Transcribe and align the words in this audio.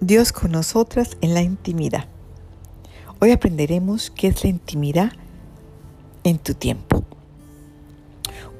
Dios 0.00 0.30
con 0.30 0.52
nosotras 0.52 1.16
en 1.22 1.34
la 1.34 1.42
intimidad. 1.42 2.04
Hoy 3.20 3.32
aprenderemos 3.32 4.12
qué 4.12 4.28
es 4.28 4.44
la 4.44 4.50
intimidad 4.50 5.10
en 6.22 6.38
tu 6.38 6.54
tiempo. 6.54 7.02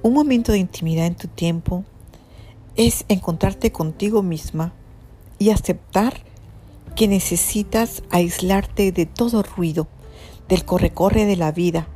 Un 0.02 0.14
momento 0.14 0.50
de 0.50 0.58
intimidad 0.58 1.06
en 1.06 1.14
tu 1.14 1.28
tiempo 1.28 1.84
es 2.74 3.04
encontrarte 3.06 3.70
contigo 3.70 4.24
misma 4.24 4.72
y 5.38 5.50
aceptar 5.50 6.24
que 6.96 7.06
necesitas 7.06 8.02
aislarte 8.10 8.90
de 8.90 9.06
todo 9.06 9.44
ruido, 9.44 9.86
del 10.48 10.64
corre-corre 10.64 11.24
de 11.24 11.36
la 11.36 11.52
vida, 11.52 11.86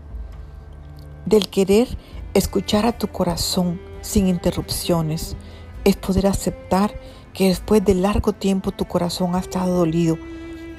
del 1.26 1.48
querer 1.48 1.98
escuchar 2.32 2.86
a 2.86 2.96
tu 2.96 3.08
corazón 3.08 3.80
sin 4.02 4.28
interrupciones, 4.28 5.36
es 5.84 5.96
poder 5.96 6.28
aceptar 6.28 6.94
que 7.32 7.48
después 7.48 7.84
de 7.84 7.94
largo 7.94 8.32
tiempo 8.32 8.72
tu 8.72 8.84
corazón 8.86 9.34
ha 9.34 9.40
estado 9.40 9.78
dolido, 9.78 10.18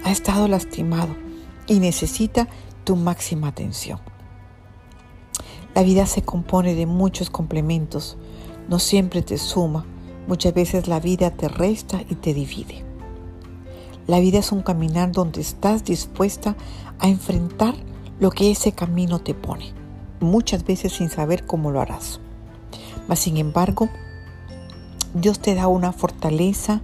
ha 0.03 0.11
estado 0.11 0.48
lastimado 0.48 1.16
y 1.67 1.80
necesita 1.80 2.48
tu 2.84 2.95
máxima 2.95 3.48
atención. 3.48 3.99
La 5.73 5.84
vida 5.84 6.05
se 6.05 6.21
compone 6.21 6.75
de 6.75 6.85
muchos 6.85 7.30
complementos, 7.30 8.17
no 8.70 8.77
siempre 8.80 9.21
te 9.23 9.38
suma, 9.38 9.85
muchas 10.27 10.53
veces 10.53 10.88
la 10.88 10.99
vida 10.99 11.31
te 11.31 11.47
resta 11.47 12.02
y 12.08 12.16
te 12.16 12.34
divide. 12.34 12.85
La 14.05 14.20
vida 14.20 14.39
es 14.39 14.52
un 14.52 14.61
caminar 14.61 15.11
donde 15.11 15.41
estás 15.41 15.83
dispuesta 15.83 16.55
a 16.99 17.08
enfrentar 17.08 17.73
lo 18.20 18.30
que 18.30 18.52
ese 18.52 18.73
camino 18.73 19.20
te 19.20 19.33
pone, 19.33 19.73
muchas 20.20 20.63
veces 20.66 20.94
sin 20.94 21.09
saber 21.09 21.45
cómo 21.45 21.72
lo 21.72 21.81
harás. 21.81 22.20
Mas 23.08 23.20
sin 23.20 23.38
embargo, 23.38 23.89
Dios 25.13 25.40
te 25.40 25.53
da 25.53 25.67
una 25.67 25.91
fortaleza 25.91 26.81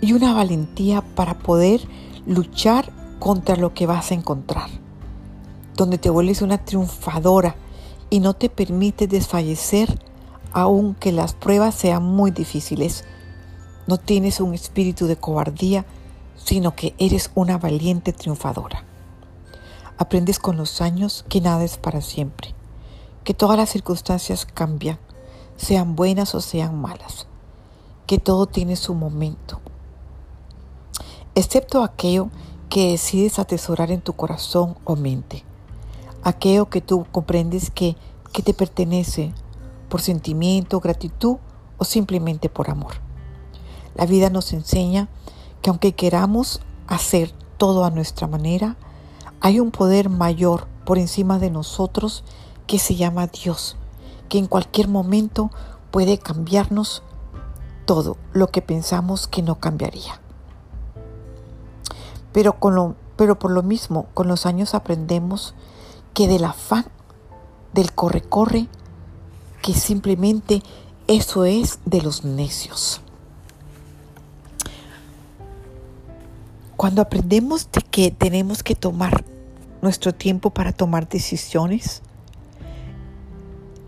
y 0.00 0.14
una 0.14 0.34
valentía 0.34 1.02
para 1.14 1.38
poder 1.38 1.80
luchar 2.26 2.92
contra 3.20 3.54
lo 3.54 3.72
que 3.72 3.86
vas 3.86 4.10
a 4.10 4.14
encontrar, 4.14 4.68
donde 5.76 5.98
te 5.98 6.10
vuelves 6.10 6.42
una 6.42 6.58
triunfadora 6.58 7.54
y 8.08 8.18
no 8.18 8.34
te 8.34 8.48
permite 8.48 9.06
desfallecer 9.06 10.02
aunque 10.52 11.12
las 11.12 11.34
pruebas 11.34 11.76
sean 11.76 12.02
muy 12.02 12.32
difíciles. 12.32 13.04
No 13.86 13.98
tienes 13.98 14.40
un 14.40 14.52
espíritu 14.52 15.06
de 15.06 15.14
cobardía, 15.14 15.86
sino 16.44 16.74
que 16.74 16.94
eres 16.98 17.30
una 17.36 17.58
valiente 17.58 18.12
triunfadora. 18.12 18.84
Aprendes 19.98 20.40
con 20.40 20.56
los 20.56 20.80
años 20.80 21.24
que 21.28 21.40
nada 21.40 21.62
es 21.62 21.76
para 21.76 22.00
siempre, 22.00 22.54
que 23.22 23.34
todas 23.34 23.56
las 23.56 23.70
circunstancias 23.70 24.46
cambian 24.46 24.98
sean 25.60 25.94
buenas 25.94 26.34
o 26.34 26.40
sean 26.40 26.80
malas, 26.80 27.26
que 28.06 28.16
todo 28.16 28.46
tiene 28.46 28.76
su 28.76 28.94
momento, 28.94 29.60
excepto 31.34 31.84
aquello 31.84 32.30
que 32.70 32.92
decides 32.92 33.38
atesorar 33.38 33.90
en 33.90 34.00
tu 34.00 34.14
corazón 34.14 34.78
o 34.84 34.96
mente, 34.96 35.44
aquello 36.22 36.70
que 36.70 36.80
tú 36.80 37.04
comprendes 37.12 37.70
que, 37.70 37.96
que 38.32 38.42
te 38.42 38.54
pertenece 38.54 39.34
por 39.90 40.00
sentimiento, 40.00 40.80
gratitud 40.80 41.36
o 41.76 41.84
simplemente 41.84 42.48
por 42.48 42.70
amor. 42.70 42.94
La 43.94 44.06
vida 44.06 44.30
nos 44.30 44.54
enseña 44.54 45.08
que 45.60 45.68
aunque 45.68 45.92
queramos 45.92 46.62
hacer 46.86 47.34
todo 47.58 47.84
a 47.84 47.90
nuestra 47.90 48.26
manera, 48.26 48.76
hay 49.42 49.60
un 49.60 49.72
poder 49.72 50.08
mayor 50.08 50.68
por 50.86 50.96
encima 50.96 51.38
de 51.38 51.50
nosotros 51.50 52.24
que 52.66 52.78
se 52.78 52.94
llama 52.94 53.26
Dios 53.26 53.76
que 54.30 54.38
en 54.38 54.46
cualquier 54.46 54.88
momento 54.88 55.50
puede 55.90 56.16
cambiarnos 56.16 57.02
todo 57.84 58.16
lo 58.32 58.46
que 58.46 58.62
pensamos 58.62 59.26
que 59.26 59.42
no 59.42 59.56
cambiaría. 59.56 60.20
Pero, 62.32 62.58
con 62.58 62.74
lo, 62.74 62.94
pero 63.16 63.38
por 63.38 63.50
lo 63.50 63.62
mismo, 63.62 64.06
con 64.14 64.28
los 64.28 64.46
años 64.46 64.74
aprendemos 64.74 65.54
que 66.14 66.28
del 66.28 66.44
afán, 66.44 66.86
del 67.72 67.92
corre-corre, 67.92 68.68
que 69.62 69.74
simplemente 69.74 70.62
eso 71.08 71.44
es 71.44 71.80
de 71.84 72.00
los 72.00 72.24
necios. 72.24 73.00
Cuando 76.76 77.02
aprendemos 77.02 77.70
de 77.72 77.82
que 77.82 78.10
tenemos 78.12 78.62
que 78.62 78.76
tomar 78.76 79.24
nuestro 79.82 80.14
tiempo 80.14 80.50
para 80.50 80.72
tomar 80.72 81.08
decisiones, 81.08 82.02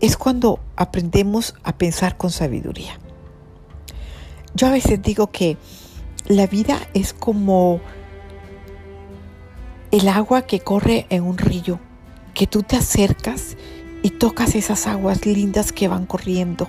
es 0.03 0.17
cuando 0.17 0.59
aprendemos 0.75 1.55
a 1.63 1.77
pensar 1.77 2.17
con 2.17 2.29
sabiduría. 2.29 2.99
Yo 4.53 4.67
a 4.67 4.71
veces 4.71 5.01
digo 5.01 5.27
que 5.27 5.57
la 6.27 6.45
vida 6.45 6.77
es 6.93 7.13
como 7.13 7.79
el 9.91 10.09
agua 10.09 10.41
que 10.41 10.59
corre 10.59 11.05
en 11.09 11.23
un 11.23 11.37
río, 11.37 11.79
que 12.33 12.47
tú 12.47 12.63
te 12.63 12.75
acercas 12.75 13.55
y 14.01 14.09
tocas 14.09 14.55
esas 14.55 14.87
aguas 14.87 15.25
lindas 15.25 15.71
que 15.71 15.87
van 15.87 16.05
corriendo 16.05 16.67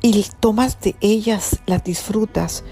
y 0.00 0.24
tomas 0.40 0.80
de 0.80 0.96
ellas, 1.02 1.60
las 1.66 1.84
disfrutas, 1.84 2.64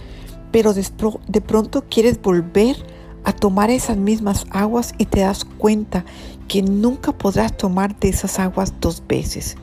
pero 0.53 0.72
de 0.72 1.41
pronto 1.43 1.84
quieres 1.91 2.22
volver 2.22 2.77
a 3.24 3.32
tomar 3.32 3.70
esas 3.70 3.96
mismas 3.96 4.46
aguas 4.50 4.94
y 4.98 5.06
te 5.06 5.20
das 5.20 5.44
cuenta 5.44 6.04
que 6.46 6.62
nunca 6.62 7.12
podrás 7.12 7.56
tomar 7.56 7.98
de 7.98 8.08
esas 8.08 8.38
aguas 8.38 8.74
dos 8.80 9.02
veces 9.06 9.56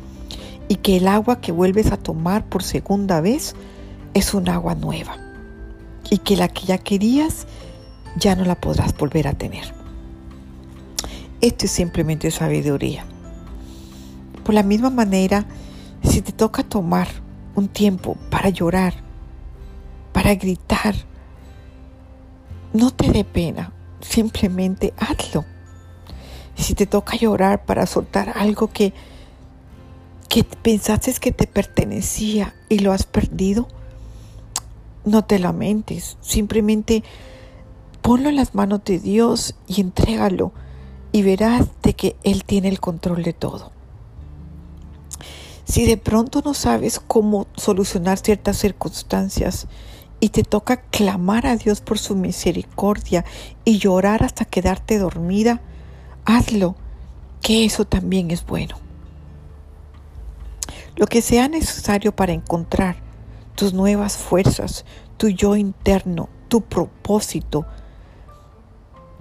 y 0.67 0.75
que 0.77 0.97
el 0.97 1.07
agua 1.07 1.41
que 1.41 1.51
vuelves 1.51 1.91
a 1.91 1.97
tomar 1.97 2.45
por 2.45 2.63
segunda 2.63 3.21
vez 3.21 3.55
es 4.13 4.33
un 4.33 4.49
agua 4.49 4.75
nueva 4.75 5.17
y 6.09 6.19
que 6.19 6.37
la 6.37 6.47
que 6.47 6.65
ya 6.65 6.77
querías 6.77 7.47
ya 8.17 8.35
no 8.35 8.45
la 8.45 8.55
podrás 8.55 8.95
volver 8.95 9.27
a 9.27 9.33
tener. 9.33 9.73
Esto 11.41 11.65
es 11.65 11.71
simplemente 11.71 12.31
sabiduría. 12.31 13.05
Por 14.43 14.55
la 14.55 14.63
misma 14.63 14.89
manera, 14.89 15.45
si 16.03 16.21
te 16.21 16.31
toca 16.31 16.63
tomar 16.63 17.07
un 17.55 17.67
tiempo 17.67 18.15
para 18.29 18.49
llorar, 18.49 18.93
para 20.13 20.35
gritar, 20.35 20.95
no 22.75 22.91
te 22.91 23.11
dé 23.11 23.23
pena, 23.23 23.71
simplemente 24.01 24.93
hazlo 24.97 25.45
si 26.55 26.73
te 26.73 26.85
toca 26.85 27.17
llorar 27.17 27.65
para 27.65 27.85
soltar 27.85 28.33
algo 28.35 28.67
que, 28.67 28.93
que 30.29 30.43
pensaste 30.43 31.13
que 31.13 31.31
te 31.31 31.47
pertenecía 31.47 32.55
y 32.69 32.79
lo 32.79 32.91
has 32.91 33.03
perdido, 33.03 33.67
no 35.03 35.23
te 35.23 35.37
lamentes, 35.39 36.17
simplemente 36.21 37.03
ponlo 38.01 38.29
en 38.29 38.37
las 38.37 38.55
manos 38.55 38.81
de 38.85 38.99
Dios 38.99 39.55
y 39.67 39.81
entrégalo 39.81 40.51
y 41.11 41.21
verás 41.21 41.67
de 41.83 41.93
que 41.93 42.15
Él 42.23 42.43
tiene 42.45 42.69
el 42.69 42.79
control 42.79 43.23
de 43.23 43.33
todo. 43.33 43.71
Si 45.65 45.85
de 45.85 45.97
pronto 45.97 46.41
no 46.45 46.53
sabes 46.53 46.99
cómo 46.99 47.47
solucionar 47.55 48.19
ciertas 48.19 48.57
circunstancias 48.57 49.67
y 50.25 50.29
te 50.29 50.41
toca 50.41 50.77
clamar 50.77 51.45
a 51.45 51.55
Dios 51.55 51.81
por 51.81 51.99
su 51.99 52.15
misericordia 52.15 53.23
y 53.63 53.77
llorar 53.77 54.23
hasta 54.23 54.43
quedarte 54.43 54.97
dormida, 54.97 55.61
hazlo, 56.25 56.75
que 57.43 57.63
eso 57.63 57.85
también 57.85 58.31
es 58.31 58.43
bueno. 58.43 58.75
Lo 60.95 61.05
que 61.05 61.21
sea 61.21 61.47
necesario 61.47 62.15
para 62.15 62.33
encontrar 62.33 62.95
tus 63.53 63.75
nuevas 63.75 64.17
fuerzas, 64.17 64.83
tu 65.17 65.27
yo 65.27 65.55
interno, 65.55 66.27
tu 66.47 66.61
propósito, 66.61 67.67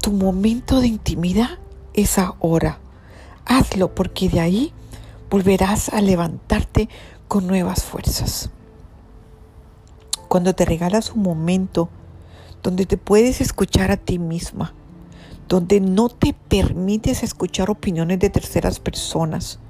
tu 0.00 0.10
momento 0.10 0.80
de 0.80 0.86
intimidad 0.86 1.58
es 1.92 2.16
ahora. 2.16 2.78
Hazlo 3.44 3.94
porque 3.94 4.30
de 4.30 4.40
ahí 4.40 4.72
volverás 5.28 5.90
a 5.90 6.00
levantarte 6.00 6.88
con 7.28 7.46
nuevas 7.46 7.84
fuerzas. 7.84 8.48
Cuando 10.34 10.52
te 10.52 10.64
regalas 10.64 11.12
un 11.12 11.22
momento 11.22 11.88
donde 12.60 12.86
te 12.86 12.96
puedes 12.96 13.40
escuchar 13.40 13.92
a 13.92 13.96
ti 13.96 14.18
misma, 14.18 14.74
donde 15.48 15.78
no 15.78 16.08
te 16.08 16.32
permites 16.32 17.22
escuchar 17.22 17.70
opiniones 17.70 18.18
de 18.18 18.30
terceras 18.30 18.80
personas, 18.80 19.60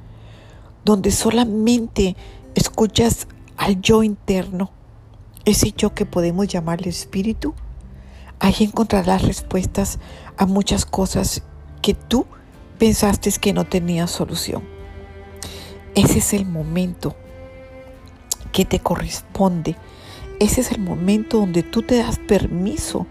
donde 0.83 1.11
solamente 1.11 2.17
escuchas 2.55 3.29
al 3.59 3.83
yo 3.83 4.03
interno, 4.03 4.71
ese 5.45 5.71
yo 5.77 5.93
que 5.93 6.07
podemos 6.07 6.49
llamarle 6.49 6.89
espíritu, 6.89 7.53
ahí 8.41 8.55
encontrarás 8.61 9.21
respuestas 9.21 9.99
a 10.39 10.47
muchas 10.47 10.87
cosas 10.87 11.43
que 11.83 11.93
tú 11.93 12.25
pensaste 12.79 13.31
que 13.33 13.53
no 13.53 13.67
tenías 13.67 14.11
solución. 14.11 14.63
Ese 15.95 16.21
es 16.21 16.33
el 16.33 16.47
momento 16.47 17.15
que 18.51 18.65
te 18.65 18.81
corresponde. 18.81 19.77
Ese 20.45 20.61
es 20.61 20.73
el 20.73 20.81
momento 20.81 21.39
donde 21.39 21.63
tú 21.63 21.81
te 21.81 21.97
das 21.97 22.19
permiso 22.19 23.07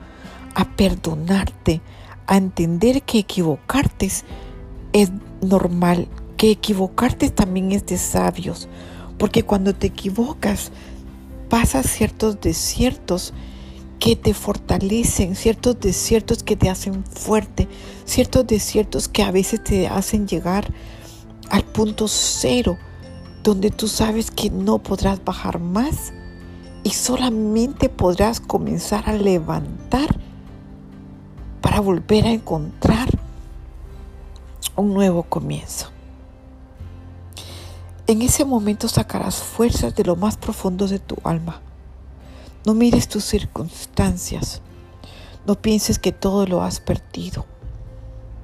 a 0.53 0.65
perdonarte, 0.65 1.81
a 2.27 2.37
entender 2.37 3.01
que 3.01 3.17
equivocarte 3.17 4.11
es 4.93 5.11
normal, 5.41 6.07
que 6.37 6.51
equivocarte 6.51 7.31
también 7.31 7.71
es 7.71 7.87
de 7.87 7.97
sabios, 7.97 8.67
porque 9.17 9.41
cuando 9.41 9.73
te 9.73 9.87
equivocas 9.87 10.71
pasas 11.49 11.87
ciertos 11.87 12.39
desiertos 12.39 13.33
que 13.97 14.15
te 14.15 14.35
fortalecen, 14.35 15.35
ciertos 15.35 15.79
desiertos 15.79 16.43
que 16.43 16.55
te 16.55 16.69
hacen 16.69 17.03
fuerte, 17.03 17.67
ciertos 18.05 18.45
desiertos 18.45 19.07
que 19.07 19.23
a 19.23 19.31
veces 19.31 19.63
te 19.63 19.87
hacen 19.87 20.27
llegar 20.27 20.71
al 21.49 21.63
punto 21.63 22.07
cero, 22.07 22.77
donde 23.41 23.71
tú 23.71 23.87
sabes 23.87 24.29
que 24.29 24.51
no 24.51 24.77
podrás 24.83 25.25
bajar 25.25 25.57
más 25.57 26.13
y 26.83 26.91
solamente 26.91 27.89
podrás 27.89 28.39
comenzar 28.39 29.09
a 29.09 29.13
levantar 29.13 30.19
para 31.61 31.79
volver 31.79 32.25
a 32.25 32.31
encontrar 32.31 33.07
un 34.75 34.93
nuevo 34.93 35.23
comienzo. 35.23 35.89
En 38.05 38.21
ese 38.21 38.43
momento 38.43 38.89
sacarás 38.89 39.35
fuerzas 39.35 39.95
de 39.95 40.03
lo 40.03 40.17
más 40.17 40.35
profundo 40.35 40.87
de 40.87 40.99
tu 40.99 41.15
alma. 41.23 41.61
No 42.65 42.73
mires 42.73 43.07
tus 43.07 43.23
circunstancias. 43.23 44.61
No 45.47 45.55
pienses 45.55 45.99
que 45.99 46.11
todo 46.11 46.45
lo 46.45 46.63
has 46.63 46.81
perdido. 46.81 47.45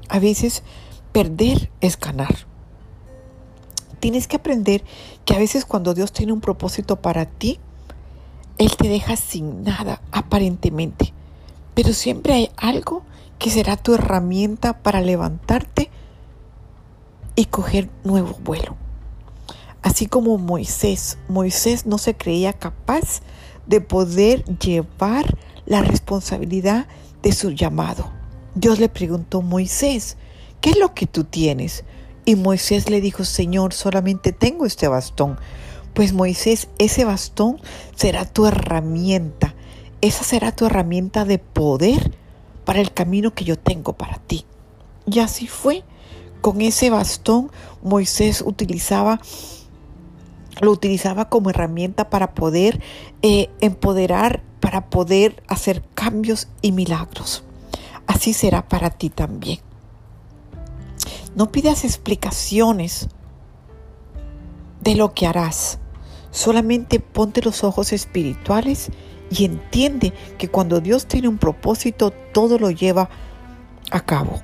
A 0.07 0.19
veces 0.19 0.63
perder 1.11 1.69
es 1.81 1.99
ganar. 1.99 2.35
Tienes 3.99 4.27
que 4.27 4.37
aprender 4.37 4.83
que 5.25 5.35
a 5.35 5.39
veces 5.39 5.65
cuando 5.65 5.93
Dios 5.93 6.13
tiene 6.13 6.31
un 6.31 6.41
propósito 6.41 7.01
para 7.01 7.25
ti, 7.25 7.59
Él 8.59 8.75
te 8.77 8.87
deja 8.87 9.15
sin 9.15 9.63
nada 9.63 10.01
aparentemente. 10.11 11.13
Pero 11.73 11.93
siempre 11.93 12.33
hay 12.33 12.51
algo 12.57 13.03
que 13.39 13.49
será 13.49 13.77
tu 13.77 13.95
herramienta 13.95 14.83
para 14.83 15.01
levantarte 15.01 15.89
y 17.35 17.45
coger 17.45 17.89
nuevo 18.03 18.37
vuelo. 18.43 18.75
Así 19.81 20.07
como 20.07 20.37
Moisés, 20.37 21.17
Moisés 21.29 21.85
no 21.85 21.97
se 21.97 22.15
creía 22.15 22.51
capaz 22.51 23.21
de 23.65 23.79
poder 23.79 24.43
llevar 24.59 25.37
la 25.65 25.81
responsabilidad 25.81 26.87
de 27.23 27.31
su 27.31 27.51
llamado. 27.51 28.11
Dios 28.55 28.79
le 28.79 28.89
preguntó, 28.89 29.41
Moisés, 29.41 30.17
¿qué 30.59 30.71
es 30.71 30.77
lo 30.77 30.93
que 30.93 31.07
tú 31.07 31.23
tienes? 31.23 31.85
Y 32.25 32.35
Moisés 32.35 32.89
le 32.89 32.99
dijo, 32.99 33.23
Señor, 33.23 33.73
solamente 33.73 34.33
tengo 34.33 34.65
este 34.65 34.89
bastón. 34.89 35.39
Pues 35.99 36.13
Moisés, 36.13 36.69
ese 36.77 37.03
bastón 37.03 37.59
será 37.93 38.23
tu 38.23 38.45
herramienta. 38.45 39.53
Esa 39.99 40.23
será 40.23 40.53
tu 40.53 40.65
herramienta 40.65 41.25
de 41.25 41.39
poder 41.39 42.15
para 42.63 42.79
el 42.79 42.93
camino 42.93 43.33
que 43.33 43.43
yo 43.43 43.59
tengo 43.59 43.91
para 43.91 44.15
ti. 44.15 44.45
Y 45.05 45.19
así 45.19 45.47
fue. 45.47 45.83
Con 46.39 46.61
ese 46.61 46.89
bastón 46.89 47.51
Moisés 47.83 48.41
utilizaba 48.47 49.19
lo 50.61 50.71
utilizaba 50.71 51.27
como 51.27 51.49
herramienta 51.49 52.09
para 52.09 52.33
poder 52.33 52.81
eh, 53.21 53.49
empoderar, 53.59 54.41
para 54.61 54.89
poder 54.89 55.43
hacer 55.49 55.83
cambios 55.95 56.47
y 56.61 56.71
milagros. 56.71 57.43
Así 58.07 58.31
será 58.31 58.69
para 58.69 58.89
ti 58.89 59.09
también. 59.09 59.59
No 61.35 61.51
pidas 61.51 61.83
explicaciones 61.83 63.09
de 64.79 64.95
lo 64.95 65.13
que 65.13 65.27
harás. 65.27 65.77
Solamente 66.31 66.99
ponte 66.99 67.41
los 67.41 67.63
ojos 67.63 67.93
espirituales 67.93 68.89
y 69.31 69.45
entiende 69.45 70.13
que 70.37 70.47
cuando 70.47 70.79
Dios 70.79 71.05
tiene 71.05 71.27
un 71.27 71.37
propósito, 71.37 72.11
todo 72.11 72.59
lo 72.59 72.71
lleva 72.71 73.09
a 73.91 73.99
cabo. 74.01 74.41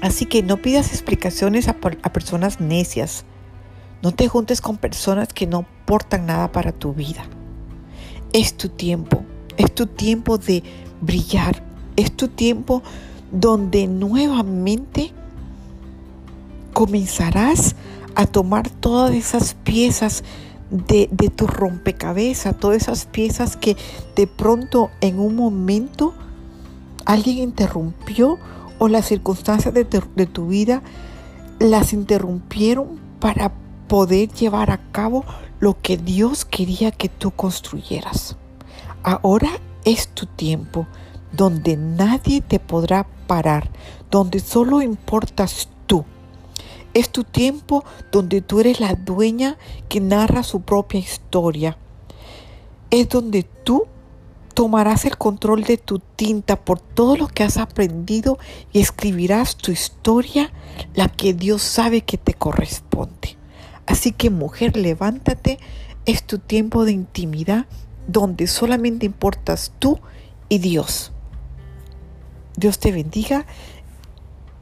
Así 0.00 0.26
que 0.26 0.42
no 0.42 0.58
pidas 0.58 0.92
explicaciones 0.92 1.68
a, 1.68 1.74
personas 1.74 2.60
necias 2.60 3.24
no 4.02 4.12
te 4.12 4.28
juntes 4.28 4.60
con 4.60 4.76
personas 4.76 5.32
que 5.32 5.46
no 5.46 5.66
aportan 5.82 6.26
nada 6.26 6.52
para 6.52 6.72
tu 6.72 6.92
vida. 6.92 7.24
Es 8.32 8.56
tu 8.56 8.68
tiempo, 8.68 9.24
es 9.56 9.74
tu 9.74 9.86
tiempo 9.86 10.38
de 10.38 10.62
brillar, 11.00 11.62
es 11.96 12.14
tu 12.14 12.28
tiempo 12.28 12.82
donde 13.32 13.86
nuevamente 13.86 15.12
comenzarás 16.72 17.74
a 17.74 17.74
tomar 18.24 18.70
todas 18.70 19.14
esas 19.14 19.52
piezas 19.52 20.24
de, 20.70 21.08
tu 21.36 21.46
rompecabezas, 21.46 22.58
todas 22.58 22.78
esas 22.78 23.04
piezas 23.04 23.56
que 23.58 23.76
de 24.16 24.26
pronto 24.26 24.90
en 25.02 25.18
un 25.18 25.36
momento 25.36 26.14
alguien 27.04 27.38
interrumpió 27.38 28.38
o 28.78 28.88
las 28.88 29.04
circunstancias 29.04 29.74
de, 29.74 29.84
de 29.84 30.26
tu 30.26 30.46
vida 30.46 30.82
las 31.58 31.92
interrumpieron 31.92 32.98
para 33.20 33.52
poder 33.88 34.30
llevar 34.30 34.70
a 34.70 34.78
cabo 34.92 35.24
lo 35.60 35.78
que 35.80 35.96
Dios 35.96 36.44
quería 36.44 36.90
que 36.90 37.08
tú 37.08 37.30
construyeras. 37.30 38.36
Ahora 39.02 39.50
es 39.84 40.08
tu 40.08 40.26
tiempo 40.26 40.86
donde 41.32 41.76
nadie 41.76 42.40
te 42.40 42.58
podrá 42.58 43.06
parar, 43.26 43.70
donde 44.10 44.40
solo 44.40 44.82
importas. 44.82 45.68
Es 46.96 47.10
tu 47.10 47.24
tiempo 47.24 47.84
donde 48.10 48.40
tú 48.40 48.58
eres 48.58 48.80
la 48.80 48.94
dueña 48.94 49.58
que 49.90 50.00
narra 50.00 50.42
su 50.42 50.62
propia 50.62 50.98
historia. 50.98 51.76
Es 52.90 53.10
donde 53.10 53.42
tú 53.42 53.84
tomarás 54.54 55.04
el 55.04 55.18
control 55.18 55.64
de 55.64 55.76
tu 55.76 55.98
tinta 55.98 56.56
por 56.56 56.80
todo 56.80 57.18
lo 57.18 57.28
que 57.28 57.42
has 57.42 57.58
aprendido 57.58 58.38
y 58.72 58.80
escribirás 58.80 59.56
tu 59.56 59.72
historia, 59.72 60.50
la 60.94 61.08
que 61.08 61.34
Dios 61.34 61.60
sabe 61.60 62.00
que 62.00 62.16
te 62.16 62.32
corresponde. 62.32 63.36
Así 63.84 64.12
que 64.12 64.30
mujer, 64.30 64.78
levántate, 64.78 65.58
es 66.06 66.26
tu 66.26 66.38
tiempo 66.38 66.86
de 66.86 66.92
intimidad 66.92 67.66
donde 68.08 68.46
solamente 68.46 69.04
importas 69.04 69.70
tú 69.78 70.00
y 70.48 70.60
Dios. 70.60 71.12
Dios 72.56 72.78
te 72.78 72.90
bendiga. 72.90 73.44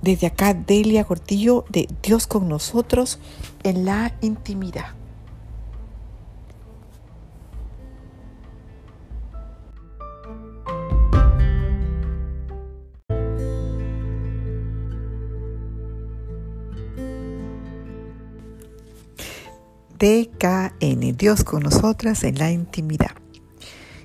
Desde 0.04 0.26
acá, 0.26 0.52
Delia 0.52 1.02
Gordillo 1.02 1.64
de 1.70 1.88
Dios 2.02 2.26
con 2.26 2.46
nosotros 2.46 3.18
en 3.62 3.86
la 3.86 4.14
intimidad. 4.20 4.88
DKN, 19.98 21.16
Dios 21.16 21.44
con 21.44 21.62
nosotras 21.62 22.24
en 22.24 22.38
la 22.38 22.50
intimidad. 22.50 23.12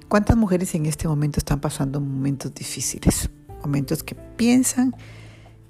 ¿Cuántas 0.07 0.37
mujeres 0.37 0.73
en 0.75 0.85
este 0.85 1.09
momento 1.09 1.39
están 1.41 1.59
pasando 1.59 1.99
momentos 1.99 2.53
difíciles? 2.53 3.29
Momentos 3.61 4.01
que 4.01 4.15
piensan 4.15 4.95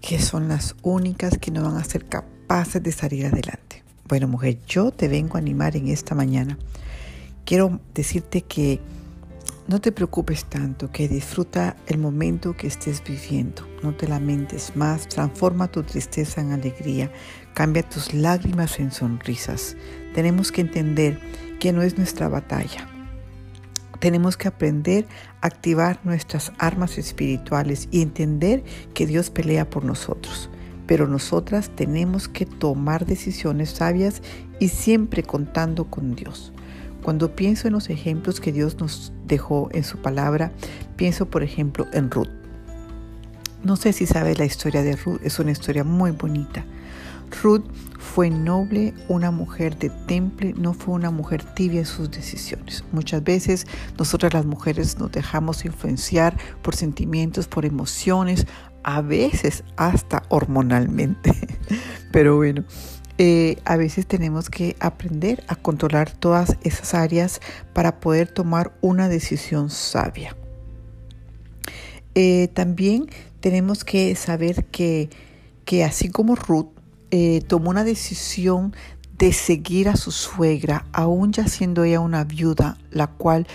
que 0.01 0.19
son 0.19 0.47
las 0.47 0.75
únicas 0.81 1.37
que 1.37 1.51
no 1.51 1.63
van 1.63 1.77
a 1.77 1.83
ser 1.83 2.05
capaces 2.05 2.81
de 2.81 2.91
salir 2.91 3.25
adelante. 3.25 3.83
Bueno, 4.07 4.27
mujer, 4.27 4.59
yo 4.67 4.91
te 4.91 5.07
vengo 5.07 5.35
a 5.35 5.39
animar 5.39 5.75
en 5.75 5.87
esta 5.87 6.15
mañana. 6.15 6.57
Quiero 7.45 7.79
decirte 7.93 8.41
que 8.41 8.79
no 9.67 9.79
te 9.79 9.91
preocupes 9.91 10.45
tanto, 10.45 10.91
que 10.91 11.07
disfruta 11.07 11.77
el 11.87 11.99
momento 11.99 12.57
que 12.57 12.67
estés 12.67 13.03
viviendo. 13.03 13.67
No 13.83 13.95
te 13.95 14.07
lamentes 14.07 14.75
más, 14.75 15.07
transforma 15.07 15.67
tu 15.67 15.83
tristeza 15.83 16.41
en 16.41 16.51
alegría, 16.51 17.11
cambia 17.53 17.83
tus 17.83 18.13
lágrimas 18.13 18.79
en 18.79 18.91
sonrisas 18.91 19.75
tenemos 20.13 20.51
que 20.51 20.61
entender 20.61 21.19
que 21.59 21.71
no 21.71 21.81
es 21.81 21.97
nuestra 21.97 22.27
batalla. 22.27 22.87
Tenemos 23.99 24.37
que 24.37 24.47
aprender 24.47 25.07
a 25.41 25.47
activar 25.47 25.99
nuestras 26.03 26.51
armas 26.57 26.97
espirituales 26.97 27.87
y 27.91 28.01
entender 28.01 28.63
que 28.93 29.05
Dios 29.05 29.29
pelea 29.29 29.69
por 29.69 29.83
nosotros. 29.83 30.49
Pero 30.87 31.07
nosotras 31.07 31.69
tenemos 31.75 32.27
que 32.27 32.45
tomar 32.45 33.05
decisiones 33.05 33.71
sabias 33.71 34.21
y 34.59 34.69
siempre 34.69 35.23
contando 35.23 35.85
con 35.85 36.15
Dios. 36.15 36.53
Cuando 37.03 37.35
pienso 37.35 37.67
en 37.67 37.73
los 37.73 37.89
ejemplos 37.89 38.39
que 38.39 38.51
Dios 38.51 38.77
nos 38.79 39.13
dejó 39.25 39.69
en 39.71 39.83
su 39.83 39.97
palabra, 39.99 40.51
pienso 40.95 41.29
por 41.29 41.43
ejemplo 41.43 41.85
en 41.93 42.11
Ruth. 42.11 42.29
No 43.63 43.75
sé 43.75 43.93
si 43.93 44.05
sabes 44.05 44.39
la 44.39 44.45
historia 44.45 44.83
de 44.83 44.95
Ruth, 44.95 45.19
es 45.23 45.39
una 45.39 45.51
historia 45.51 45.83
muy 45.83 46.11
bonita. 46.11 46.65
Ruth 47.43 47.63
fue 48.19 48.29
noble, 48.29 48.93
una 49.07 49.31
mujer 49.31 49.77
de 49.77 49.89
temple, 49.89 50.53
no 50.57 50.73
fue 50.73 50.93
una 50.93 51.09
mujer 51.09 51.41
tibia 51.41 51.79
en 51.79 51.85
sus 51.85 52.11
decisiones. 52.11 52.83
Muchas 52.91 53.23
veces 53.23 53.65
nosotras 53.97 54.33
las 54.33 54.45
mujeres 54.45 54.99
nos 54.99 55.09
dejamos 55.09 55.63
influenciar 55.63 56.35
por 56.61 56.75
sentimientos, 56.75 57.47
por 57.47 57.65
emociones, 57.65 58.45
a 58.83 58.99
veces 58.99 59.63
hasta 59.77 60.23
hormonalmente. 60.27 61.31
Pero 62.11 62.35
bueno, 62.35 62.65
eh, 63.17 63.55
a 63.63 63.77
veces 63.77 64.05
tenemos 64.05 64.49
que 64.49 64.75
aprender 64.81 65.41
a 65.47 65.55
controlar 65.55 66.11
todas 66.11 66.57
esas 66.61 66.93
áreas 66.95 67.39
para 67.71 68.01
poder 68.01 68.27
tomar 68.27 68.73
una 68.81 69.07
decisión 69.07 69.69
sabia. 69.69 70.35
Eh, 72.15 72.49
también 72.53 73.05
tenemos 73.39 73.85
que 73.85 74.13
saber 74.15 74.65
que, 74.65 75.09
que 75.63 75.85
así 75.85 76.09
como 76.09 76.35
Ruth, 76.35 76.78
eh, 77.11 77.41
tomó 77.47 77.69
una 77.69 77.83
decisión 77.83 78.75
de 79.17 79.33
seguir 79.33 79.89
a 79.89 79.97
su 79.97 80.11
suegra, 80.11 80.85
aún 80.93 81.33
ya 81.33 81.47
siendo 81.47 81.83
ella 81.83 81.99
una 81.99 82.23
viuda, 82.23 82.77
la 82.89 83.07
cual 83.07 83.47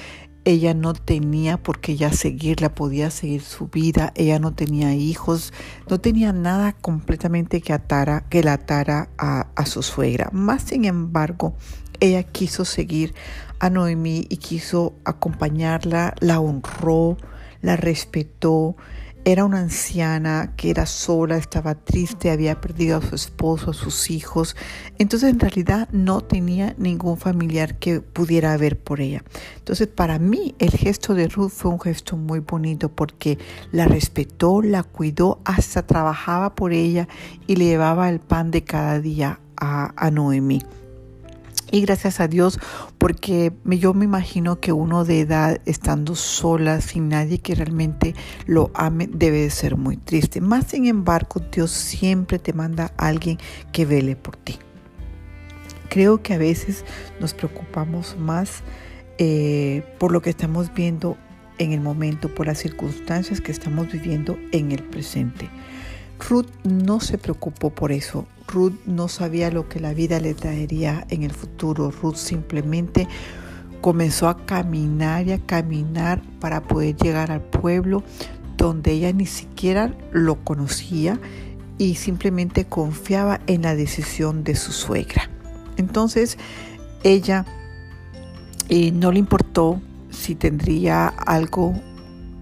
ella 0.44 0.74
no 0.74 0.92
tenía 0.92 1.62
por 1.62 1.80
qué 1.80 1.96
ya 1.96 2.12
seguirla, 2.12 2.74
podía 2.74 3.10
seguir 3.10 3.40
su 3.40 3.68
vida, 3.68 4.12
ella 4.14 4.38
no 4.38 4.52
tenía 4.52 4.94
hijos, 4.94 5.54
no 5.88 6.00
tenía 6.00 6.32
nada 6.32 6.72
completamente 6.72 7.62
que 7.62 7.72
atara, 7.72 8.26
que 8.28 8.42
la 8.42 8.54
atara 8.54 9.08
a, 9.16 9.48
a 9.54 9.66
su 9.66 9.82
suegra. 9.82 10.28
Más 10.32 10.64
sin 10.64 10.84
embargo, 10.84 11.54
ella 12.00 12.22
quiso 12.24 12.66
seguir 12.66 13.14
a 13.58 13.70
Noemí 13.70 14.26
y 14.28 14.36
quiso 14.36 14.94
acompañarla, 15.06 16.14
la 16.20 16.40
honró, 16.40 17.16
la 17.62 17.76
respetó, 17.76 18.76
era 19.24 19.44
una 19.44 19.60
anciana 19.60 20.52
que 20.56 20.70
era 20.70 20.86
sola, 20.86 21.36
estaba 21.36 21.74
triste, 21.74 22.30
había 22.30 22.60
perdido 22.60 22.98
a 22.98 23.02
su 23.02 23.14
esposo, 23.14 23.70
a 23.70 23.74
sus 23.74 24.10
hijos. 24.10 24.56
Entonces 24.98 25.30
en 25.30 25.40
realidad 25.40 25.88
no 25.92 26.20
tenía 26.20 26.74
ningún 26.78 27.16
familiar 27.16 27.78
que 27.78 28.00
pudiera 28.00 28.56
ver 28.56 28.78
por 28.78 29.00
ella. 29.00 29.24
Entonces 29.56 29.88
para 29.88 30.18
mí 30.18 30.54
el 30.58 30.70
gesto 30.70 31.14
de 31.14 31.28
Ruth 31.28 31.50
fue 31.50 31.70
un 31.70 31.80
gesto 31.80 32.16
muy 32.16 32.40
bonito 32.40 32.90
porque 32.90 33.38
la 33.72 33.86
respetó, 33.86 34.60
la 34.60 34.82
cuidó, 34.82 35.40
hasta 35.44 35.86
trabajaba 35.86 36.54
por 36.54 36.72
ella 36.72 37.08
y 37.46 37.56
le 37.56 37.64
llevaba 37.64 38.10
el 38.10 38.20
pan 38.20 38.50
de 38.50 38.62
cada 38.64 39.00
día 39.00 39.40
a, 39.56 39.92
a 39.96 40.10
Noemí. 40.10 40.60
Y 41.74 41.80
gracias 41.80 42.20
a 42.20 42.28
Dios, 42.28 42.60
porque 42.98 43.52
yo 43.64 43.94
me 43.94 44.04
imagino 44.04 44.60
que 44.60 44.70
uno 44.70 45.04
de 45.04 45.18
edad, 45.18 45.60
estando 45.66 46.14
sola, 46.14 46.80
sin 46.80 47.08
nadie 47.08 47.40
que 47.40 47.56
realmente 47.56 48.14
lo 48.46 48.70
ame, 48.74 49.08
debe 49.08 49.40
de 49.40 49.50
ser 49.50 49.76
muy 49.76 49.96
triste. 49.96 50.40
Más 50.40 50.68
sin 50.68 50.86
embargo, 50.86 51.40
Dios 51.50 51.72
siempre 51.72 52.38
te 52.38 52.52
manda 52.52 52.92
a 52.96 53.08
alguien 53.08 53.38
que 53.72 53.86
vele 53.86 54.14
por 54.14 54.36
ti. 54.36 54.56
Creo 55.88 56.22
que 56.22 56.34
a 56.34 56.38
veces 56.38 56.84
nos 57.18 57.34
preocupamos 57.34 58.16
más 58.20 58.62
eh, 59.18 59.82
por 59.98 60.12
lo 60.12 60.22
que 60.22 60.30
estamos 60.30 60.72
viendo 60.72 61.16
en 61.58 61.72
el 61.72 61.80
momento, 61.80 62.32
por 62.32 62.46
las 62.46 62.58
circunstancias 62.58 63.40
que 63.40 63.50
estamos 63.50 63.90
viviendo 63.90 64.38
en 64.52 64.70
el 64.70 64.84
presente. 64.84 65.50
Ruth 66.28 66.48
no 66.64 67.00
se 67.00 67.18
preocupó 67.18 67.70
por 67.70 67.92
eso. 67.92 68.26
Ruth 68.46 68.74
no 68.86 69.08
sabía 69.08 69.50
lo 69.50 69.68
que 69.68 69.80
la 69.80 69.94
vida 69.94 70.20
le 70.20 70.34
traería 70.34 71.06
en 71.10 71.22
el 71.22 71.32
futuro. 71.32 71.90
Ruth 71.90 72.16
simplemente 72.16 73.08
comenzó 73.80 74.28
a 74.28 74.46
caminar 74.46 75.26
y 75.26 75.32
a 75.32 75.38
caminar 75.38 76.22
para 76.40 76.62
poder 76.62 76.96
llegar 76.96 77.30
al 77.30 77.42
pueblo 77.42 78.02
donde 78.56 78.92
ella 78.92 79.12
ni 79.12 79.26
siquiera 79.26 79.94
lo 80.12 80.42
conocía 80.44 81.20
y 81.76 81.96
simplemente 81.96 82.64
confiaba 82.64 83.40
en 83.46 83.62
la 83.62 83.74
decisión 83.74 84.44
de 84.44 84.54
su 84.54 84.72
suegra. 84.72 85.28
Entonces 85.76 86.38
ella 87.02 87.44
eh, 88.68 88.92
no 88.92 89.12
le 89.12 89.18
importó 89.18 89.80
si 90.10 90.34
tendría 90.34 91.08
algo 91.08 91.74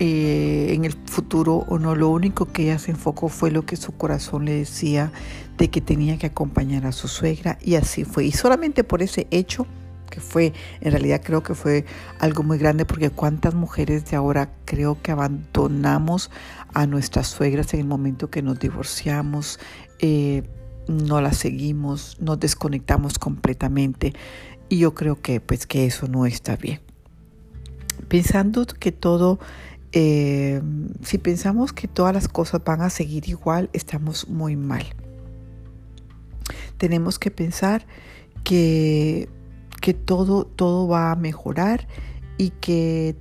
eh, 0.04 0.75
en 0.75 0.85
el 0.85 0.94
futuro 0.94 1.64
o 1.68 1.78
no. 1.78 1.94
Lo 1.94 2.09
único 2.09 2.47
que 2.47 2.64
ella 2.64 2.80
se 2.80 2.90
enfocó 2.90 3.28
fue 3.28 3.52
lo 3.52 3.64
que 3.64 3.76
su 3.76 3.92
corazón 3.92 4.47
le 4.47 4.52
decía 4.54 5.12
de 5.59 5.71
que 5.71 5.80
tenía 5.80 6.18
que 6.18 6.26
acompañar 6.26 6.87
a 6.87 6.90
su 6.90 7.06
suegra 7.06 7.56
y 7.62 7.76
así 7.76 8.02
fue. 8.02 8.25
Y 8.25 8.32
solamente 8.32 8.82
por 8.82 9.00
ese 9.00 9.28
hecho, 9.30 9.64
que 10.11 10.18
fue, 10.18 10.54
en 10.80 10.90
realidad 10.90 11.21
creo 11.23 11.44
que 11.44 11.54
fue 11.54 11.85
algo 12.18 12.42
muy 12.42 12.59
grande 12.59 12.85
porque 12.85 13.11
cuántas 13.11 13.54
mujeres 13.54 14.04
de 14.11 14.16
ahora 14.16 14.50
creo 14.64 15.00
que 15.00 15.12
abandonamos 15.12 16.32
a 16.75 16.88
nuestras 16.88 17.28
suegras 17.28 17.73
en 17.73 17.78
el 17.78 17.87
momento 17.87 18.28
que 18.28 18.42
nos 18.42 18.59
divorciamos. 18.59 19.61
Eh, 20.00 20.42
no 20.88 21.21
las 21.21 21.37
seguimos, 21.37 22.16
nos 22.18 22.40
desconectamos 22.40 23.21
completamente 23.21 24.14
y 24.68 24.78
yo 24.78 24.94
creo 24.94 25.23
que 25.23 25.40
pues 25.40 25.64
que 25.68 25.87
eso 25.87 26.09
no 26.09 26.26
está 26.26 26.56
bien. 26.56 26.80
Pensando 28.09 28.66
que 28.66 28.90
todo 28.90 29.38
eh, 29.93 30.63
si 31.03 31.19
pensamos 31.19 31.73
que 31.73 31.89
todas 31.89 32.15
las 32.15 32.29
cosas 32.29 32.63
van 32.65 32.81
a 32.81 32.91
seguir 32.91 33.29
igual, 33.29 33.71
estamos 33.73 34.29
muy 34.29 34.57
mal. 34.57 34.85
Tenemos 36.79 37.19
que 37.19 37.31
pensar 37.31 37.87
que, 38.45 39.29
que 39.81 39.95
todo, 39.95 40.45
todo 40.45 40.89
va 40.89 41.13
a 41.13 41.17
mejorar 41.17 41.87
y 42.39 42.51
que 42.51 43.17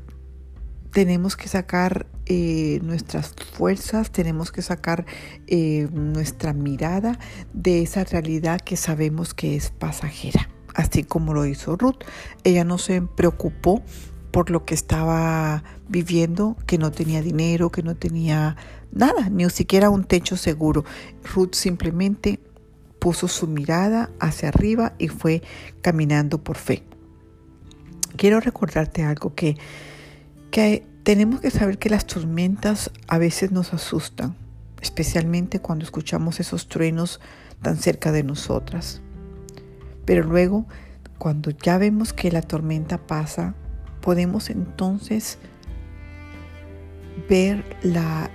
tenemos 0.92 1.36
que 1.36 1.48
sacar 1.48 2.08
eh, 2.25 2.80
nuestras 2.84 3.34
fuerzas, 3.54 4.12
tenemos 4.12 4.51
que 4.51 4.62
sacar 4.62 5.06
eh, 5.48 5.88
nuestra 5.92 6.54
mirada 6.54 7.20
de 7.54 7.82
esa 7.82 8.04
realidad 8.04 8.62
que 8.62 8.78
sabemos 8.78 9.34
que 9.34 9.56
es 9.56 9.72
pasajera, 9.72 10.50
así 10.74 11.04
como 11.04 11.34
lo 11.34 11.46
hizo 11.46 11.75
Ruth. 11.75 12.04
Ella 12.44 12.63
no 12.63 12.78
se 12.78 13.01
preocupó 13.01 13.84
por 14.31 14.50
lo 14.50 14.65
que 14.65 14.73
estaba 14.73 15.63
viviendo, 15.89 16.55
que 16.65 16.77
no 16.77 16.91
tenía 16.91 17.21
dinero, 17.21 17.69
que 17.69 17.83
no 17.83 17.95
tenía 17.95 18.55
nada, 18.91 19.29
ni 19.29 19.50
siquiera 19.50 19.89
un 19.89 20.05
techo 20.05 20.38
seguro. 20.38 20.85
Ruth 21.33 21.53
simplemente 21.53 22.39
puso 23.00 23.27
su 23.27 23.47
mirada 23.47 24.09
hacia 24.19 24.50
arriba 24.50 24.93
y 24.97 25.09
fue 25.09 25.41
caminando 25.81 26.43
por 26.43 26.57
fe. 26.57 26.83
Quiero 28.15 28.39
recordarte 28.39 29.03
algo 29.03 29.33
que, 29.35 29.57
que 30.51 30.85
tenemos 31.03 31.41
que 31.41 31.51
saber 31.51 31.77
que 31.77 31.89
las 31.89 32.05
tormentas 32.05 32.91
a 33.07 33.17
veces 33.17 33.51
nos 33.51 33.73
asustan, 33.73 34.35
especialmente 34.81 35.59
cuando 35.59 35.83
escuchamos 35.83 36.39
esos 36.39 36.67
truenos 36.67 37.19
tan 37.61 37.77
cerca 37.77 38.11
de 38.11 38.23
nosotras. 38.23 39.01
Pero 40.05 40.23
luego, 40.23 40.65
cuando 41.17 41.51
ya 41.51 41.77
vemos 41.77 42.13
que 42.13 42.31
la 42.31 42.41
tormenta 42.41 42.97
pasa, 42.97 43.55
podemos 44.01 44.50
entonces 44.50 45.38
ver 47.29 47.63
la, 47.84 48.29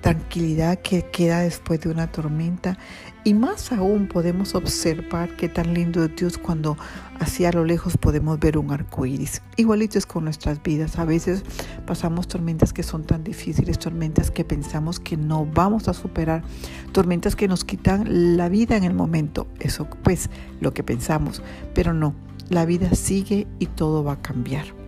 tranquilidad 0.00 0.78
que 0.80 1.02
queda 1.10 1.40
después 1.40 1.80
de 1.80 1.88
una 1.88 2.10
tormenta 2.10 2.78
y 3.24 3.34
más 3.34 3.72
aún 3.72 4.08
podemos 4.08 4.54
observar 4.54 5.36
qué 5.36 5.48
tan 5.48 5.74
lindo 5.74 6.04
es 6.04 6.14
Dios 6.16 6.38
cuando 6.38 6.76
hacia 7.20 7.52
lo 7.52 7.64
lejos 7.64 7.96
podemos 7.96 8.38
ver 8.38 8.58
un 8.58 8.72
arco 8.72 9.06
iris. 9.06 9.42
Igualito 9.56 9.98
es 9.98 10.06
con 10.06 10.24
nuestras 10.24 10.62
vidas. 10.62 10.98
A 10.98 11.04
veces 11.04 11.44
pasamos 11.86 12.26
tormentas 12.28 12.72
que 12.72 12.82
son 12.82 13.04
tan 13.04 13.22
difíciles, 13.22 13.78
tormentas 13.78 14.30
que 14.30 14.44
pensamos 14.44 14.98
que 14.98 15.16
no 15.16 15.46
vamos 15.46 15.88
a 15.88 15.94
superar, 15.94 16.42
tormentas 16.92 17.36
que 17.36 17.48
nos 17.48 17.64
quitan 17.64 18.36
la 18.36 18.48
vida 18.48 18.76
en 18.76 18.84
el 18.84 18.94
momento. 18.94 19.46
Eso 19.60 19.88
pues 20.02 20.30
lo 20.60 20.72
que 20.74 20.82
pensamos, 20.82 21.42
pero 21.74 21.94
no, 21.94 22.14
la 22.48 22.64
vida 22.64 22.94
sigue 22.94 23.46
y 23.60 23.66
todo 23.66 24.02
va 24.02 24.14
a 24.14 24.22
cambiar. 24.22 24.81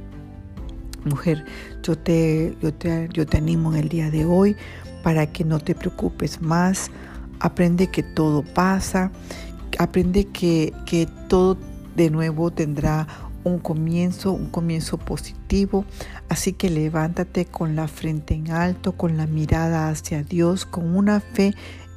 Mujer, 1.05 1.45
yo 1.83 1.97
te, 1.97 2.57
yo 2.61 2.73
te, 2.73 3.09
yo 3.13 3.27
te 3.27 3.37
animo 3.37 3.73
en 3.73 3.81
el 3.81 3.89
día 3.89 4.11
de 4.11 4.25
hoy 4.25 4.57
para 5.03 5.27
que 5.27 5.45
no 5.45 5.61
te 5.61 5.75
preocupes 5.75 6.41
más. 6.41 6.91
Aprende 7.41 7.89
que 7.89 8.03
todo 8.03 8.43
pasa. 8.43 9.11
Aprende 9.79 10.27
que, 10.27 10.73
que 10.87 11.07
todo 11.29 11.59
de 11.95 12.11
nuevo 12.11 12.51
tendrá 12.51 13.07
un 13.45 13.59
comienzo, 13.59 14.33
un 14.33 14.49
comienzo 14.49 14.97
positivo. 14.97 15.85
Así 16.29 16.55
que 16.55 16.71
levántate 16.71 17.45
con 17.45 17.77
la 17.77 17.87
frente 17.87 18.35
en 18.35 18.51
alto, 18.51 18.93
con 18.93 19.17
la 19.17 19.27
mirada 19.27 19.91
hacia 19.91 20.23
Dios, 20.23 20.65
con 20.65 20.97
una 20.97 21.21
fe 21.21 21.55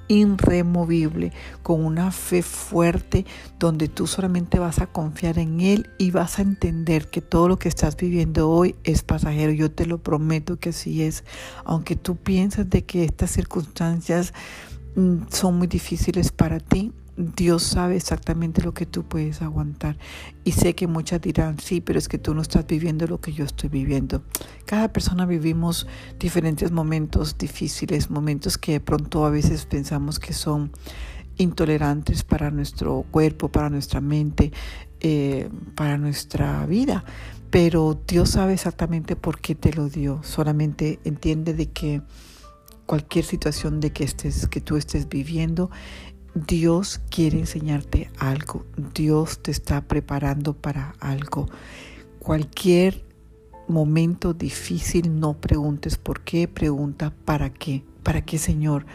irremovible, 0.07 1.33
con 1.63 1.83
una 1.83 2.11
fe 2.11 2.41
fuerte, 2.41 3.25
donde 3.59 3.87
tú 3.87 4.07
solamente 4.07 4.59
vas 4.59 4.79
a 4.79 4.87
confiar 4.87 5.39
en 5.39 5.61
Él 5.61 5.89
y 5.97 6.11
vas 6.11 6.39
a 6.39 6.41
entender 6.41 7.09
que 7.09 7.21
todo 7.21 7.47
lo 7.47 7.57
que 7.59 7.69
estás 7.69 7.97
viviendo 7.97 8.49
hoy 8.49 8.75
es 8.83 9.03
pasajero. 9.03 9.51
Yo 9.51 9.71
te 9.71 9.85
lo 9.85 9.97
prometo 9.97 10.59
que 10.59 10.69
así 10.69 11.03
es. 11.03 11.23
Aunque 11.65 11.95
tú 11.95 12.15
piensas 12.15 12.69
de 12.69 12.83
que 12.83 13.03
estas 13.03 13.31
circunstancias 13.31 14.33
mm, 14.95 15.23
son 15.29 15.57
muy 15.57 15.67
difíciles 15.67 16.31
para 16.31 16.59
ti, 16.59 16.91
Dios 17.17 17.63
sabe 17.63 17.95
exactamente 17.95 18.61
lo 18.61 18.73
que 18.73 18.85
tú 18.85 19.03
puedes 19.03 19.41
aguantar. 19.41 19.97
Y 20.43 20.51
sé 20.51 20.75
que 20.75 20.85
muchas 20.85 21.19
dirán, 21.19 21.59
sí, 21.59 21.81
pero 21.81 21.97
es 21.97 22.07
que 22.07 22.19
tú 22.19 22.35
no 22.35 22.41
estás 22.41 22.67
viviendo 22.67 23.07
lo 23.07 23.19
que 23.19 23.33
yo 23.33 23.43
estoy 23.43 23.69
viviendo. 23.69 24.23
Cada 24.65 24.93
persona 24.93 25.25
vivimos 25.25 25.87
diferentes 26.19 26.71
momentos 26.71 27.37
difíciles, 27.37 28.11
momentos 28.11 28.59
que 28.59 28.73
de 28.73 28.79
pronto 28.79 29.25
a 29.25 29.31
veces 29.31 29.65
pensamos 29.65 30.19
que 30.19 30.33
son 30.33 30.71
intolerantes 31.37 32.23
para 32.23 32.51
nuestro 32.51 33.03
cuerpo, 33.09 33.49
para 33.49 33.69
nuestra 33.69 33.99
mente, 33.99 34.51
eh, 34.99 35.49
para 35.75 35.97
nuestra 35.97 36.65
vida. 36.67 37.03
Pero 37.49 37.99
Dios 38.07 38.31
sabe 38.31 38.53
exactamente 38.53 39.15
por 39.15 39.39
qué 39.39 39.55
te 39.55 39.73
lo 39.73 39.89
dio. 39.89 40.21
Solamente 40.21 40.99
entiende 41.03 41.53
de 41.55 41.71
que 41.71 42.01
cualquier 42.85 43.25
situación 43.25 43.79
de 43.79 43.91
que 43.91 44.03
estés 44.03 44.47
que 44.47 44.61
tú 44.61 44.77
estés 44.77 45.09
viviendo 45.09 45.69
Dios 46.45 47.01
quiere 47.09 47.39
enseñarte 47.39 48.11
algo, 48.19 48.63
Dios 48.93 49.39
te 49.41 49.49
está 49.49 49.81
preparando 49.87 50.53
para 50.53 50.93
algo. 50.99 51.47
Cualquier 52.19 53.03
momento 53.67 54.33
difícil 54.33 55.19
no 55.19 55.33
preguntes 55.39 55.97
por 55.97 56.21
qué, 56.21 56.47
pregunta 56.47 57.11
para 57.25 57.51
qué, 57.51 57.83
para 58.03 58.23
qué 58.23 58.37
Señor, 58.37 58.85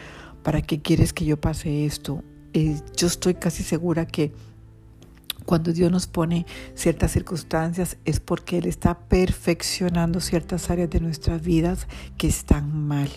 para 0.44 0.62
qué 0.62 0.82
quieres 0.82 1.12
que 1.12 1.24
yo 1.24 1.40
pase 1.40 1.84
esto. 1.84 2.22
Eh, 2.52 2.80
yo 2.96 3.08
estoy 3.08 3.34
casi 3.34 3.62
segura 3.62 4.06
que 4.06 4.32
Cuando 5.44 5.72
Dios 5.72 5.90
nos 5.90 6.06
pone 6.06 6.46
ciertas 6.76 7.10
circunstancias 7.10 7.96
es 8.04 8.20
porque 8.20 8.58
Él 8.58 8.66
está 8.66 9.00
perfeccionando 9.08 10.20
ciertas 10.20 10.70
áreas 10.70 10.88
de 10.90 11.00
nuestras 11.00 11.42
vidas 11.42 11.88
que 12.16 12.28
están 12.28 12.86
mal 12.86 13.10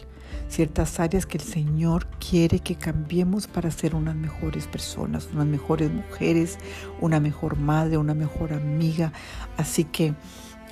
ciertas 0.47 0.99
áreas 0.99 1.25
que 1.25 1.37
el 1.37 1.43
Señor 1.43 2.07
quiere 2.17 2.59
que 2.59 2.75
cambiemos 2.75 3.47
para 3.47 3.71
ser 3.71 3.95
unas 3.95 4.15
mejores 4.15 4.67
personas, 4.67 5.29
unas 5.33 5.47
mejores 5.47 5.91
mujeres, 5.91 6.57
una 7.01 7.19
mejor 7.19 7.57
madre, 7.57 7.97
una 7.97 8.13
mejor 8.13 8.53
amiga. 8.53 9.11
Así 9.57 9.83
que, 9.85 10.13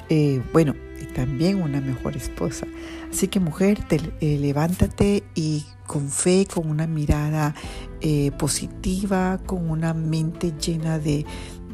eh, 0.09 0.41
bueno, 0.53 0.75
y 1.01 1.05
también 1.13 1.61
una 1.61 1.81
mejor 1.81 2.15
esposa. 2.15 2.65
Así 3.11 3.27
que 3.27 3.39
mujer, 3.39 3.83
te, 3.87 3.99
eh, 4.21 4.37
levántate 4.39 5.23
y 5.35 5.65
con 5.87 6.09
fe, 6.09 6.47
con 6.51 6.69
una 6.69 6.87
mirada 6.87 7.55
eh, 8.01 8.31
positiva, 8.37 9.39
con 9.45 9.69
una 9.69 9.93
mente 9.93 10.53
llena 10.59 10.99
de, 10.99 11.25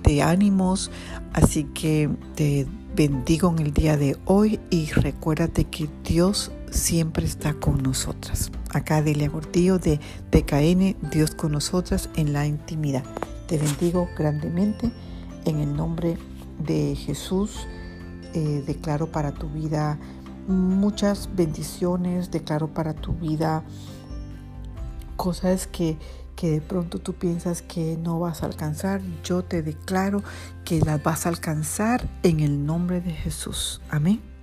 de 0.03 0.21
ánimos. 0.21 0.91
Así 1.33 1.65
que 1.65 2.09
te 2.35 2.65
bendigo 2.95 3.49
en 3.51 3.59
el 3.59 3.73
día 3.73 3.97
de 3.97 4.17
hoy 4.25 4.59
y 4.69 4.87
recuérdate 4.91 5.65
que 5.65 5.87
Dios 6.03 6.51
siempre 6.71 7.25
está 7.25 7.53
con 7.53 7.81
nosotras. 7.83 8.51
Acá 8.71 9.01
Delia 9.01 9.29
Gordillo 9.29 9.79
de 9.79 9.99
TKN, 10.29 11.09
Dios 11.09 11.31
con 11.31 11.51
nosotras 11.51 12.09
en 12.15 12.33
la 12.33 12.45
intimidad. 12.45 13.03
Te 13.47 13.57
bendigo 13.57 14.07
grandemente 14.17 14.91
en 15.45 15.59
el 15.59 15.75
nombre 15.75 16.17
de 16.59 16.95
Jesús. 16.95 17.67
Eh, 18.33 18.63
declaro 18.67 19.11
para 19.11 19.31
tu 19.31 19.49
vida 19.49 19.97
muchas 20.47 21.29
bendiciones, 21.35 22.31
declaro 22.31 22.67
para 22.73 22.93
tu 22.93 23.13
vida 23.13 23.63
cosas 25.15 25.67
que, 25.67 25.97
que 26.35 26.51
de 26.51 26.61
pronto 26.61 26.99
tú 26.99 27.13
piensas 27.13 27.61
que 27.61 27.97
no 27.97 28.19
vas 28.19 28.43
a 28.43 28.45
alcanzar. 28.45 29.01
Yo 29.23 29.43
te 29.43 29.61
declaro 29.61 30.23
que 30.65 30.79
las 30.79 31.01
vas 31.01 31.25
a 31.25 31.29
alcanzar 31.29 32.07
en 32.23 32.39
el 32.39 32.65
nombre 32.65 33.01
de 33.01 33.11
Jesús. 33.11 33.81
Amén. 33.89 34.38